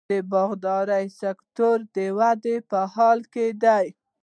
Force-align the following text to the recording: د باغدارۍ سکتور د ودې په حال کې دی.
د 0.09 0.13
باغدارۍ 0.31 1.05
سکتور 1.21 1.77
د 1.95 1.97
ودې 2.17 2.57
په 2.69 2.79
حال 2.93 3.19
کې 3.33 3.47
دی. 3.63 3.87